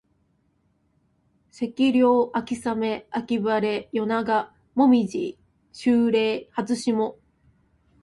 [1.51, 5.37] 秋涼秋雨秋晴夜長紅葉
[5.73, 7.17] 秋麗初霜